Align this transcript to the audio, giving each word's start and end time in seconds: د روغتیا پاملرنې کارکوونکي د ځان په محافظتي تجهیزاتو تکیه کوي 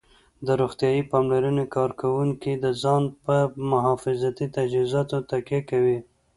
د 0.45 0.47
روغتیا 0.61 0.91
پاملرنې 1.11 1.65
کارکوونکي 1.75 2.53
د 2.55 2.65
ځان 2.81 3.03
په 3.23 3.35
محافظتي 3.71 4.45
تجهیزاتو 4.55 5.17
تکیه 5.31 5.61
کوي 5.69 5.97